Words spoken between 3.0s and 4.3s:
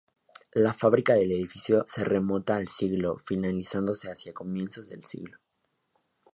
finalizándose